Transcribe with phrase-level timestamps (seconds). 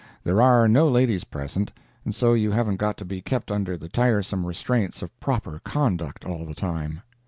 [0.23, 1.71] There are no ladies present,
[2.05, 6.25] and so you haven't got to be kept under the tiresome restraints of proper conduct
[6.25, 7.03] all the time.